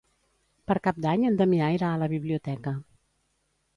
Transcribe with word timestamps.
Per 0.69 0.77
Cap 0.87 1.01
d'Any 1.05 1.27
en 1.31 1.37
Damià 1.41 1.67
irà 1.75 1.91
a 1.93 2.01
la 2.05 2.09
biblioteca. 2.17 2.77